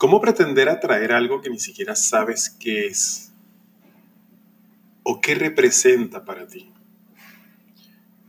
[0.00, 3.34] ¿Cómo pretender atraer algo que ni siquiera sabes qué es?
[5.02, 6.72] ¿O qué representa para ti?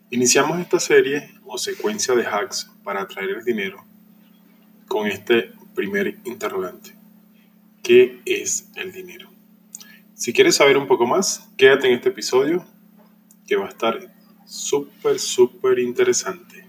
[0.10, 3.86] Iniciamos esta serie o secuencia de hacks para atraer el dinero
[4.90, 6.94] con este primer interrogante.
[7.82, 9.32] ¿Qué es el dinero?
[10.14, 12.66] Si quieres saber un poco más, quédate en este episodio
[13.48, 14.14] que va a estar
[14.46, 16.66] súper, súper interesante.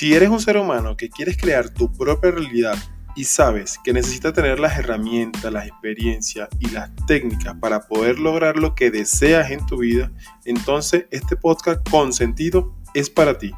[0.00, 2.74] Si eres un ser humano que quieres crear tu propia realidad
[3.14, 8.56] y sabes que necesitas tener las herramientas, las experiencias y las técnicas para poder lograr
[8.56, 10.10] lo que deseas en tu vida,
[10.46, 13.52] entonces este podcast con sentido es para ti.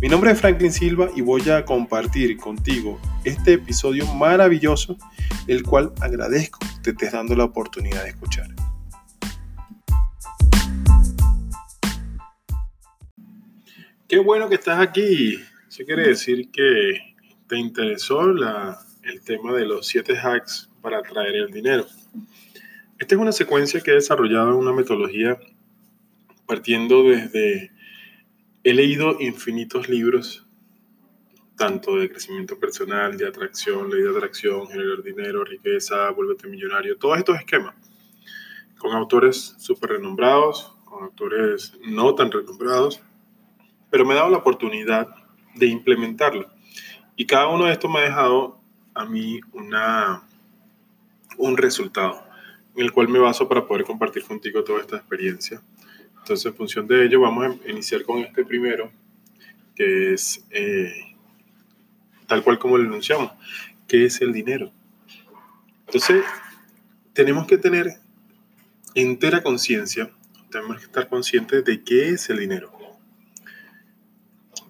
[0.00, 4.96] Mi nombre es Franklin Silva y voy a compartir contigo este episodio maravilloso,
[5.46, 8.48] el cual agradezco que te estés dando la oportunidad de escuchar.
[14.08, 15.38] Qué bueno que estás aquí.
[15.72, 17.14] Eso quiere decir que
[17.48, 21.86] te interesó el tema de los 7 hacks para atraer el dinero.
[22.98, 25.40] Esta es una secuencia que he desarrollado en una metodología
[26.44, 27.72] partiendo desde...
[28.62, 30.46] He leído infinitos libros,
[31.56, 37.16] tanto de crecimiento personal, de atracción, ley de atracción, generar dinero, riqueza, vuélvete millonario, todos
[37.16, 37.74] estos esquemas,
[38.76, 43.00] con autores súper renombrados, con autores no tan renombrados,
[43.90, 45.21] pero me he dado la oportunidad
[45.54, 46.50] de implementarlo.
[47.16, 48.58] Y cada uno de estos me ha dejado
[48.94, 50.22] a mí una,
[51.38, 52.24] un resultado
[52.74, 55.62] en el cual me baso para poder compartir contigo toda esta experiencia.
[56.18, 58.90] Entonces, en función de ello, vamos a iniciar con este primero,
[59.74, 60.92] que es eh,
[62.26, 63.32] tal cual como lo enunciamos,
[63.88, 64.72] que es el dinero.
[65.86, 66.24] Entonces,
[67.12, 67.98] tenemos que tener
[68.94, 70.10] entera conciencia,
[70.50, 72.72] tenemos que estar conscientes de qué es el dinero.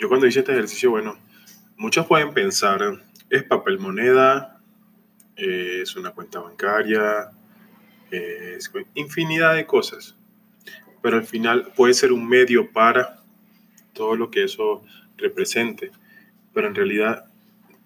[0.03, 1.17] Yo cuando hice este ejercicio, bueno,
[1.77, 4.61] muchos pueden pensar, es papel moneda,
[5.37, 7.31] es una cuenta bancaria,
[8.11, 10.17] es infinidad de cosas,
[11.03, 13.23] pero al final puede ser un medio para
[13.93, 14.83] todo lo que eso
[15.17, 15.93] represente,
[16.53, 17.27] pero en realidad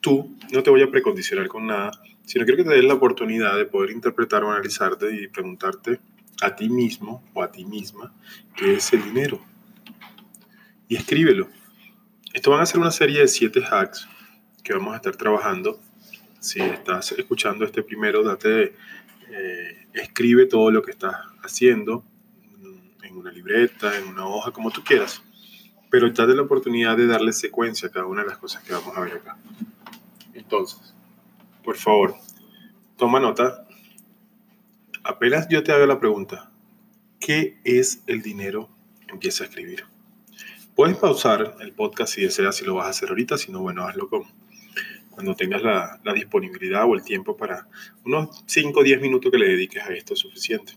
[0.01, 1.91] tú no te voy a precondicionar con nada,
[2.25, 6.01] sino quiero que te des la oportunidad de poder interpretar o analizarte y preguntarte
[6.41, 8.11] a ti mismo o a ti misma
[8.57, 9.39] qué es el dinero.
[10.89, 11.51] Y escríbelo.
[12.37, 14.07] Esto van a ser una serie de siete hacks
[14.63, 15.81] que vamos a estar trabajando.
[16.39, 18.75] Si estás escuchando este primero, date,
[19.31, 22.05] eh, escribe todo lo que estás haciendo
[23.03, 25.23] en una libreta, en una hoja, como tú quieras.
[25.89, 28.95] Pero date la oportunidad de darle secuencia a cada una de las cosas que vamos
[28.95, 29.39] a ver acá.
[30.35, 30.95] Entonces,
[31.65, 32.17] por favor,
[32.99, 33.67] toma nota.
[35.05, 36.51] Apenas yo te haga la pregunta,
[37.19, 38.69] ¿qué es el dinero?
[39.09, 39.96] Empieza a escribir.
[40.77, 43.89] Puedes pausar el podcast si deseas, si lo vas a hacer ahorita, si no, bueno,
[43.89, 44.25] hazlo con,
[45.09, 47.67] cuando tengas la, disponibilidad o el tiempo para
[48.05, 50.75] unos 5 o 10 minutos que le dediques a esto es suficiente.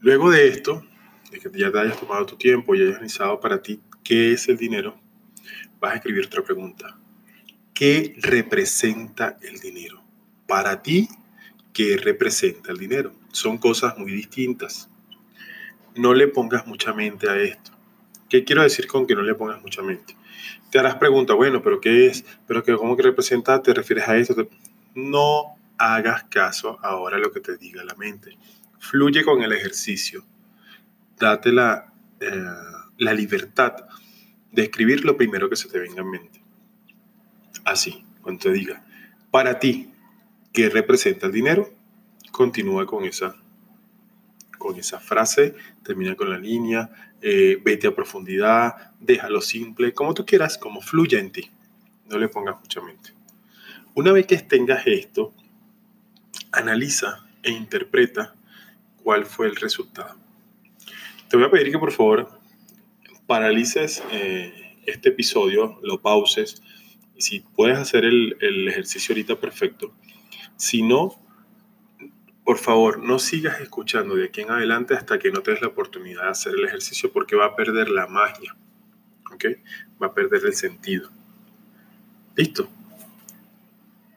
[0.00, 0.84] Luego de esto,
[1.30, 4.46] de que ya te hayas tomado tu tiempo y hayas analizado para ti qué es
[4.48, 5.00] el dinero,
[5.80, 6.98] vas a escribir otra pregunta.
[7.72, 10.02] ¿Qué representa el dinero?
[10.46, 11.08] Para ti,
[11.72, 13.14] ¿qué representa el dinero?
[13.32, 14.90] Son cosas muy distintas
[15.94, 17.70] no le pongas mucha mente a esto.
[18.28, 20.16] ¿Qué quiero decir con que no le pongas mucha mente?
[20.70, 22.24] Te harás pregunta, bueno, pero ¿qué es?
[22.46, 23.62] ¿Pero qué, cómo que representa?
[23.62, 24.48] ¿Te refieres a esto?
[24.94, 28.36] No hagas caso ahora a lo que te diga la mente.
[28.78, 30.24] Fluye con el ejercicio.
[31.18, 32.44] Date la, eh,
[32.98, 33.74] la libertad
[34.50, 36.42] de escribir lo primero que se te venga en mente.
[37.64, 38.84] Así, cuando te diga,
[39.30, 39.92] para ti,
[40.52, 41.72] ¿qué representa el dinero?
[42.30, 43.36] Continúa con esa
[44.64, 46.88] con esa frase, termina con la línea,
[47.20, 51.50] eh, vete a profundidad, déjalo simple, como tú quieras, como fluya en ti.
[52.06, 53.10] No le pongas mucha mente.
[53.94, 55.34] Una vez que tengas esto,
[56.50, 58.34] analiza e interpreta
[59.02, 60.16] cuál fue el resultado.
[61.28, 62.40] Te voy a pedir que por favor
[63.26, 66.62] paralices eh, este episodio, lo pauses,
[67.14, 69.92] y si puedes hacer el, el ejercicio ahorita, perfecto.
[70.56, 71.20] Si no,
[72.44, 75.68] por favor, no sigas escuchando de aquí en adelante hasta que no te des la
[75.68, 78.54] oportunidad de hacer el ejercicio porque va a perder la magia.
[79.32, 79.46] ¿Ok?
[80.02, 81.10] Va a perder el sentido.
[82.36, 82.68] ¿Listo?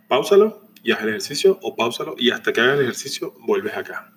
[0.09, 4.13] Páusalo y haz el ejercicio o páusalo y hasta que hagas el ejercicio vuelves acá.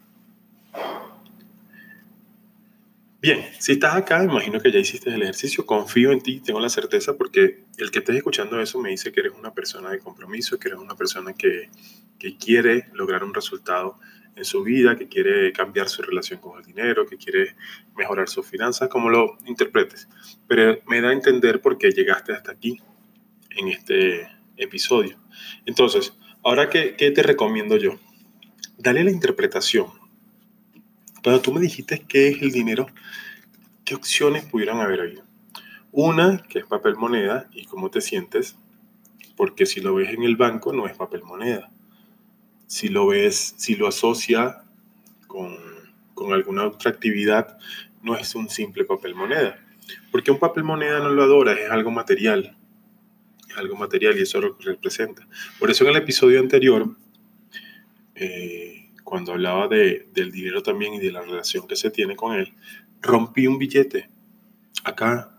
[3.23, 6.71] Bien, si estás acá, imagino que ya hiciste el ejercicio, confío en ti, tengo la
[6.71, 10.59] certeza porque el que estés escuchando eso me dice que eres una persona de compromiso,
[10.59, 11.69] que eres una persona que,
[12.39, 13.99] quiere lograr un resultado
[14.37, 17.57] en su vida, que quiere cambiar su relación con el dinero, que quiere
[17.95, 20.09] mejorar sus finanzas, como lo interpretes.
[20.49, 22.81] Pero me da a entender por qué llegaste hasta aquí
[23.51, 25.19] en este episodio.
[25.67, 27.99] Entonces, ahora, ¿qué, qué te recomiendo yo?
[28.79, 30.00] Dale la interpretación.
[31.23, 32.87] Cuando tú me dijiste qué es el dinero,
[33.85, 35.19] ¿qué opciones pudieran haber ahí?
[35.93, 38.57] Una, que es papel moneda, y cómo te sientes,
[39.37, 41.71] porque si lo ves en el banco no es papel moneda
[42.71, 44.63] si lo ves, si lo asocia
[45.27, 45.59] con,
[46.33, 47.59] alguna otra actividad,
[48.01, 49.59] no es un simple papel moneda.
[50.13, 52.57] Porque un papel moneda no lo adora, es algo material.
[53.49, 55.27] Es algo material y eso es lo representa.
[55.59, 56.95] Por eso en el episodio anterior,
[58.15, 58.80] eh,
[59.11, 62.55] cuando hablaba de, del dinero también y de la relación que se tiene con él,
[63.03, 64.09] rompí un billete.
[64.85, 65.37] Acá,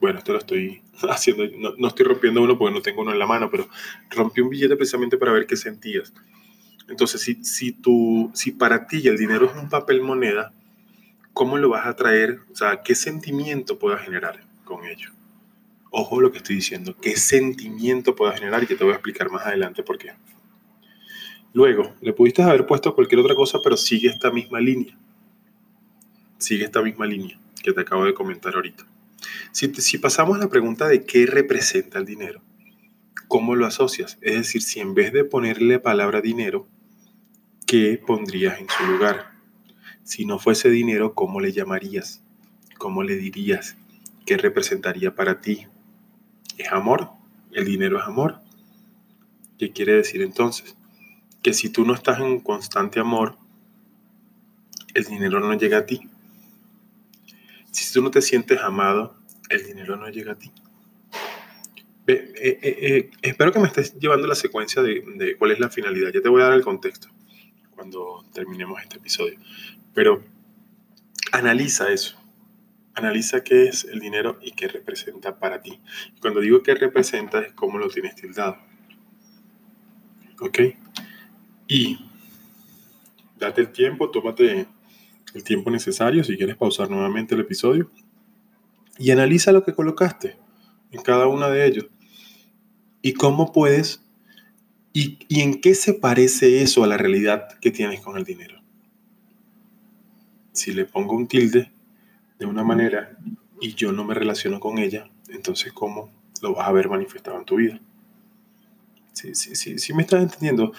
[0.00, 1.44] bueno, esto lo estoy haciendo,
[1.76, 3.68] no, estoy rompiendo uno porque no tengo uno en la mano, pero
[4.08, 6.14] rompí un billete precisamente para ver qué sentías.
[6.88, 10.54] Entonces, si, si, tú, si para ti el dinero es un papel moneda,
[11.34, 12.40] ¿cómo lo vas a traer?
[12.50, 15.10] O sea, ¿qué sentimiento puedas generar con ello?
[15.90, 18.62] Ojo lo que estoy diciendo, ¿qué sentimiento puedas generar?
[18.62, 20.14] Y que te voy a explicar más adelante por qué.
[21.52, 24.96] Luego, le pudiste haber puesto cualquier otra cosa, pero sigue esta misma línea.
[26.38, 28.84] Sigue esta misma línea que te acabo de comentar ahorita.
[29.52, 32.42] Si, pasamos a la pregunta de qué representa el dinero,
[33.26, 34.18] ¿cómo lo asocias?
[34.20, 36.66] Es decir, si en vez de ponerle palabra dinero,
[37.66, 39.32] ¿qué pondrías en su lugar?
[40.04, 42.22] Si no fuese dinero, ¿cómo le llamarías?
[42.78, 43.76] ¿Cómo le dirías?
[44.26, 45.66] ¿Qué representaría para ti?
[46.56, 47.10] ¿Es amor?
[47.52, 48.40] ¿El dinero es amor?
[49.58, 50.76] ¿Qué quiere decir entonces?
[51.42, 53.36] Que si tú no estás en constante amor,
[54.94, 56.00] el dinero no llega a ti.
[57.70, 59.16] Si tú no te sientes amado,
[59.48, 60.52] el dinero no llega a ti.
[62.06, 66.10] Eh, eh, eh, espero que me estés llevando la secuencia de, cuál es la finalidad.
[66.12, 67.08] Ya te voy a dar el contexto
[67.74, 69.38] cuando terminemos este episodio.
[69.94, 70.24] Pero
[71.32, 72.18] analiza eso.
[72.94, 75.78] Analiza qué es el dinero y qué representa para ti.
[76.16, 78.58] Y cuando digo qué representa es cómo lo tienes tildado.
[80.40, 80.58] ¿Ok?
[81.68, 81.98] Y
[83.38, 84.66] date el tiempo, tómate
[85.34, 87.90] el tiempo necesario si quieres pausar nuevamente el episodio
[88.98, 90.36] y analiza lo que colocaste
[90.90, 91.86] en cada uno de ellos
[93.02, 94.02] y cómo puedes
[94.92, 98.60] y, y en qué se parece eso a la realidad que tienes con el dinero.
[100.52, 101.70] Si le pongo un tilde
[102.38, 103.16] de una manera
[103.60, 106.10] y yo no me relaciono con ella, entonces ¿cómo
[106.40, 107.80] lo vas a ver manifestado en tu vida?
[109.12, 110.72] Sí, sí, sí, sí me estás entendiendo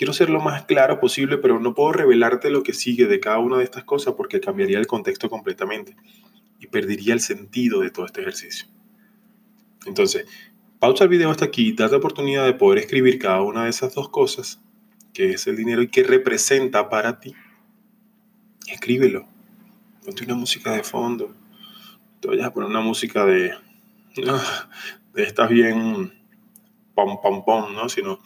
[0.00, 3.38] quiero ser lo más claro posible, pero no puedo revelarte lo que sigue de cada
[3.38, 5.94] una de estas cosas porque cambiaría el contexto completamente
[6.58, 8.66] y perdería el sentido de todo este ejercicio.
[9.84, 10.24] Entonces,
[10.78, 13.94] pausa el video hasta aquí, date la oportunidad de poder escribir cada una de esas
[13.94, 14.58] dos cosas,
[15.12, 17.34] que es el dinero y que representa para ti.
[18.68, 19.28] Escríbelo.
[20.02, 21.34] Ponte una música de fondo.
[22.20, 23.52] Te vayas a poner una música de.
[25.12, 26.10] de estas bien.
[26.94, 27.90] pom, pom, pom, ¿no?
[27.90, 28.18] Sino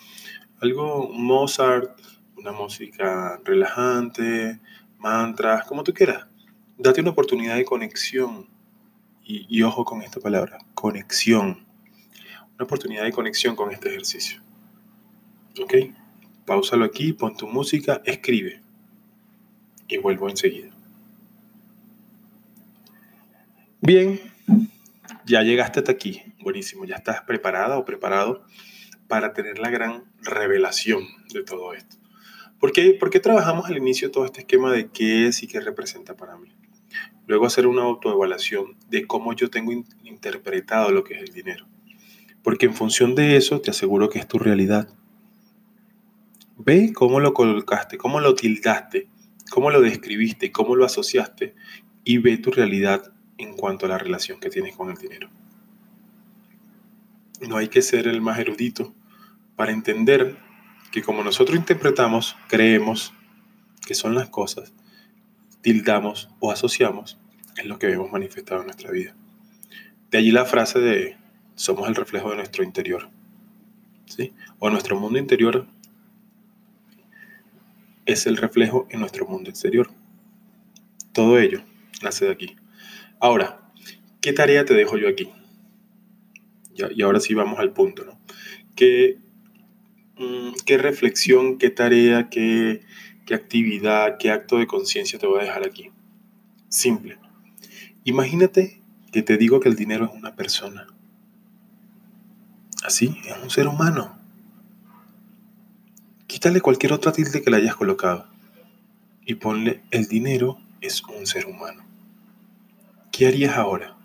[0.64, 1.90] algo Mozart,
[2.36, 4.58] una música relajante,
[4.98, 6.26] mantras, como tú quieras.
[6.78, 8.48] Date una oportunidad de conexión.
[9.26, 11.66] Y, ojo con esta palabra, conexión.
[12.54, 14.42] Una oportunidad de conexión con este ejercicio.
[15.62, 15.74] ¿Ok?
[16.44, 18.60] Pausalo aquí, pon tu música, escribe.
[19.88, 20.70] Y vuelvo enseguida.
[23.80, 24.18] Bien,
[25.26, 26.22] ya llegaste hasta aquí.
[26.40, 28.44] Buenísimo, ya estás preparada o preparado
[29.14, 31.94] para tener la gran revelación de todo esto.
[32.58, 36.36] ¿Por qué, trabajamos al inicio todo este esquema de qué es y qué representa para
[36.36, 36.48] mí?
[37.28, 39.70] Luego hacer una autoevaluación de cómo yo tengo
[40.02, 41.64] interpretado lo que es el dinero.
[42.42, 44.88] Porque en función de eso te aseguro que es tu realidad.
[46.56, 49.06] Ve cómo lo colocaste, cómo lo tildaste,
[49.48, 51.54] cómo lo describiste, cómo lo asociaste
[52.02, 55.30] y ve tu realidad en cuanto a la relación que tienes con el dinero.
[57.40, 58.92] No hay que ser el más erudito
[59.56, 60.36] para entender
[60.90, 63.12] que como nosotros interpretamos, creemos
[63.86, 64.72] que son las cosas,
[65.60, 67.18] tildamos o asociamos,
[67.56, 69.14] es lo que vemos manifestado en nuestra vida.
[70.10, 71.16] De allí la frase de
[71.54, 73.08] somos el reflejo de nuestro interior.
[74.06, 74.32] ¿sí?
[74.58, 75.66] O nuestro mundo interior
[78.06, 79.90] es el reflejo en nuestro mundo exterior.
[81.12, 81.62] Todo ello
[82.02, 82.56] nace de aquí.
[83.20, 83.60] Ahora,
[84.20, 85.30] ¿qué tarea te dejo yo aquí?
[86.76, 88.18] y ahora sí vamos al punto, ¿no?
[88.74, 89.18] ¿Qué,
[90.64, 92.82] qué reflexión, qué tarea, qué,
[93.26, 95.90] qué actividad, qué acto de conciencia te voy a dejar aquí?
[96.68, 97.18] Simple.
[98.04, 98.80] Imagínate
[99.12, 100.86] que te digo que el dinero es una persona.
[102.84, 104.18] Así, es un ser humano.
[106.26, 108.26] Quítale cualquier otra tilde que le hayas colocado
[109.24, 111.82] y ponle el dinero es un ser humano.
[113.10, 113.96] ¿Qué harías ahora?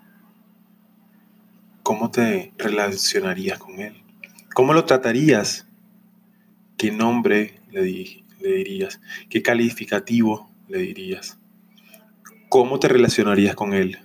[1.82, 4.00] ¿Cómo te relacionarías con él?
[4.54, 5.66] ¿Cómo lo tratarías?
[6.80, 9.02] ¿Qué nombre le, dirías?
[9.28, 11.38] ¿Qué calificativo le dirías?
[12.48, 13.98] ¿Cómo te relacionarías con él?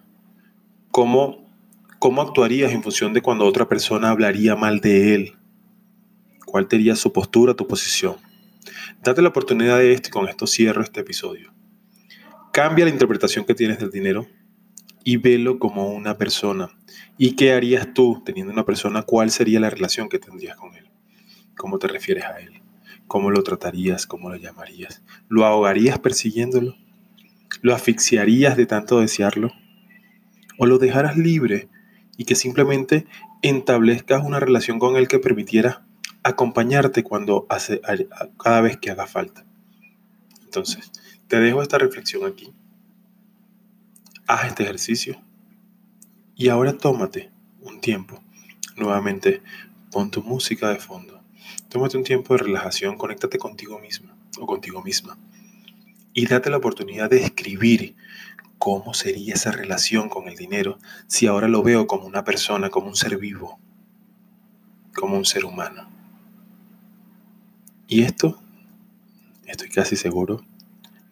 [0.92, 1.50] ¿Cómo,
[2.00, 5.36] ¿Cómo actuarías en función de cuando otra persona hablaría mal de él?
[6.46, 8.18] ¿Cuál sería su postura, tu posición?
[9.02, 11.54] Date la oportunidad de esto y con esto cierro este episodio.
[12.52, 14.28] Cambia la interpretación que tienes del dinero
[15.06, 16.78] y velo como una persona.
[17.18, 19.04] ¿Y qué harías tú teniendo una persona?
[19.04, 20.90] ¿Cuál sería la relación que tendrías con él?
[21.56, 22.65] ¿Cómo te refieres a él?
[23.08, 24.06] ¿Cómo lo tratarías?
[24.08, 25.02] ¿Cómo lo llamarías?
[25.30, 26.76] ¿Lo ahogarías persiguiéndolo?
[27.62, 29.52] ¿Lo asfixiarías de tanto desearlo?
[30.58, 31.70] ¿O lo dejaras libre
[32.18, 33.06] y que simplemente
[33.42, 35.86] entablezcas una relación con él que permitiera
[36.26, 37.82] acompañarte cuando hace,
[38.44, 39.46] cada vez que haga falta.
[40.44, 40.92] Entonces,
[41.28, 42.52] te dejo esta reflexión aquí.
[44.26, 45.22] Haz este ejercicio
[46.36, 47.30] y ahora tómate
[47.62, 48.20] un tiempo.
[48.76, 49.44] Nuevamente,
[49.92, 51.15] pon tu música de fondo.
[51.70, 55.18] Tómate un tiempo de relajación, conéctate contigo misma o contigo misma
[56.16, 57.96] y date la oportunidad de escribir
[58.58, 62.88] cómo sería esa relación con el dinero si ahora lo veo como una persona, como
[62.88, 63.60] un ser vivo,
[64.96, 65.90] como un ser humano.
[67.88, 68.42] Y esto,
[69.46, 70.46] estoy casi seguro,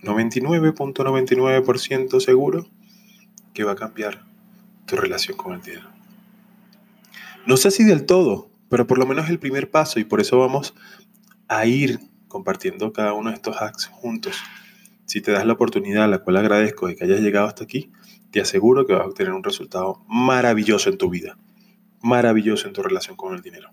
[0.02, 2.66] 99.99% seguro
[3.54, 4.24] que va a cambiar
[4.86, 5.90] tu relación con el dinero.
[7.46, 10.40] No sé si del todo, pero por lo menos el primer paso y por eso
[10.40, 10.74] vamos
[11.48, 14.36] a ir compartiendo cada uno de estos hacks juntos.
[15.06, 17.92] Si te das la oportunidad, la cual agradezco de que hayas llegado hasta aquí,
[18.32, 21.38] te aseguro que vas a obtener un resultado maravilloso en tu vida,
[22.02, 23.70] maravilloso en tu relación con el dinero.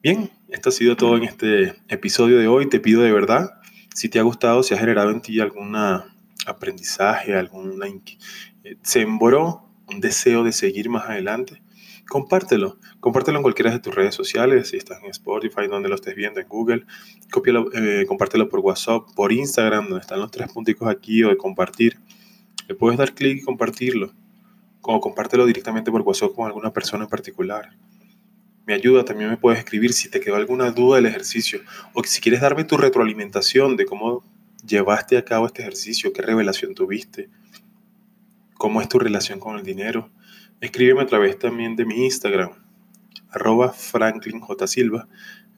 [0.00, 2.68] Bien, esto ha sido todo en este episodio de hoy.
[2.68, 3.60] Te pido de verdad,
[3.92, 5.74] si te ha gustado, si ha generado en ti algún
[6.46, 11.60] aprendizaje, alguna eh, sembró un deseo de seguir más adelante,
[12.08, 12.78] compártelo.
[13.00, 16.40] Compártelo en cualquiera de tus redes sociales, si estás en Spotify, donde lo estés viendo,
[16.40, 16.84] en Google.
[17.74, 21.98] Eh, compártelo por WhatsApp, por Instagram, donde están los tres punticos aquí, o de compartir.
[22.66, 24.12] Le puedes dar clic y compartirlo.
[24.82, 27.70] O compártelo directamente por WhatsApp con alguna persona en particular
[28.68, 29.04] me ayuda.
[29.04, 31.60] También me puedes escribir si te quedó alguna duda del ejercicio
[31.94, 34.22] o si quieres darme tu retroalimentación de cómo
[34.64, 37.30] llevaste a cabo este ejercicio, qué revelación tuviste,
[38.54, 40.10] cómo es tu relación con el dinero.
[40.60, 42.50] Escríbeme a través también de mi Instagram,
[43.30, 43.72] arroba.
[43.72, 45.08] Silva,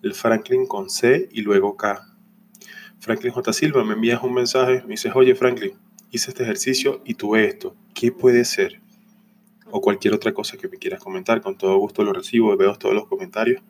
[0.02, 2.06] el Franklin con C y luego K.
[2.98, 3.52] Franklin J.
[3.52, 5.72] Silva, me envías un mensaje, me dices, oye Franklin,
[6.10, 8.80] hice este ejercicio y tuve esto, ¿qué puede ser?
[9.70, 11.40] o cualquier otra cosa que me quieras comentar.
[11.40, 13.62] Con todo gusto lo recibo, veo todos los comentarios.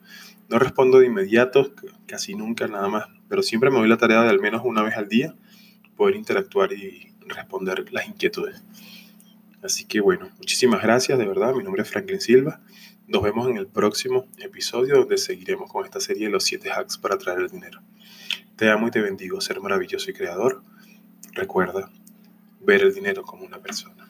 [0.49, 1.71] No respondo de inmediato,
[2.07, 4.95] casi nunca nada más, pero siempre me doy la tarea de al menos una vez
[4.97, 5.35] al día
[5.95, 8.63] poder interactuar y responder las inquietudes.
[9.63, 11.53] Así que bueno, muchísimas gracias, de verdad.
[11.53, 12.61] Mi nombre es Franklin Silva.
[13.07, 16.97] Nos vemos en el próximo episodio donde seguiremos con esta serie de los 7 hacks
[16.97, 17.81] para atraer el dinero.
[18.55, 20.63] Te amo y te bendigo, ser maravilloso y creador.
[21.33, 21.91] Recuerda
[22.61, 24.00] ver el dinero como una persona.